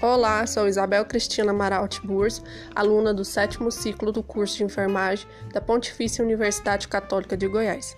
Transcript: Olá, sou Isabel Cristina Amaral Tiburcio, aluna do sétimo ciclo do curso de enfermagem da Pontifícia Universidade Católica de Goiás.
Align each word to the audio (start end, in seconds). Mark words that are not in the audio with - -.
Olá, 0.00 0.46
sou 0.46 0.68
Isabel 0.68 1.04
Cristina 1.04 1.50
Amaral 1.50 1.88
Tiburcio, 1.88 2.44
aluna 2.72 3.12
do 3.12 3.24
sétimo 3.24 3.68
ciclo 3.72 4.12
do 4.12 4.22
curso 4.22 4.56
de 4.56 4.62
enfermagem 4.62 5.26
da 5.52 5.60
Pontifícia 5.60 6.24
Universidade 6.24 6.86
Católica 6.86 7.36
de 7.36 7.48
Goiás. 7.48 7.96